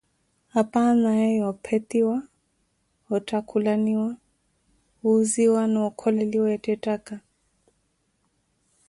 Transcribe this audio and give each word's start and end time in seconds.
Apa 0.59 0.79
anaaye 0.91 1.37
ophetiwa, 1.51 2.17
ottakhulaniwa, 3.15 4.09
wuuziya 5.03 5.63
na 5.71 5.79
okholeliwa 5.87 6.47
eettettaka. 6.55 7.15